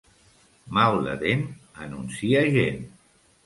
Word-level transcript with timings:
Mal 0.77 0.97
de 1.09 1.13
dent 1.25 1.45
anuncia 1.87 2.45
gent. 2.59 2.85